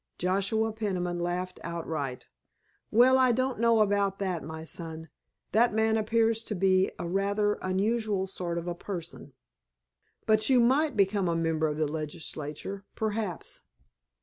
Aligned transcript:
Joshua 0.17 0.73
Peniman 0.73 1.19
laughed 1.19 1.59
outright. 1.63 2.27
"Well, 2.89 3.19
I 3.19 3.31
don't 3.31 3.59
know 3.59 3.81
about 3.81 4.17
that, 4.17 4.43
my 4.43 4.63
son. 4.63 5.09
That 5.51 5.75
man 5.75 5.95
appears 5.95 6.43
to 6.45 6.55
me 6.55 6.57
to 6.57 6.59
be 6.87 6.91
a 6.97 7.07
rather 7.07 7.59
unusual 7.61 8.25
sort 8.25 8.57
of 8.57 8.65
a 8.67 8.73
person. 8.73 9.33
But 10.25 10.49
you 10.49 10.59
might 10.59 10.97
become 10.97 11.27
a 11.27 11.35
member 11.35 11.67
of 11.67 11.77
the 11.77 11.85
legislature, 11.87 12.83
perhaps." 12.95 13.61